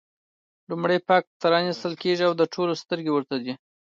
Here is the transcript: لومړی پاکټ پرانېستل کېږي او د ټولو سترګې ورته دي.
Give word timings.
لومړی 0.69 0.97
پاکټ 1.07 1.31
پرانېستل 1.41 1.93
کېږي 2.03 2.23
او 2.27 2.33
د 2.37 2.43
ټولو 2.53 2.73
سترګې 2.83 3.11
ورته 3.13 3.35
دي. 3.43 3.53